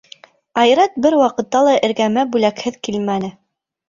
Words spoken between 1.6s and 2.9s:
ла эргәмә бүләкһеҙ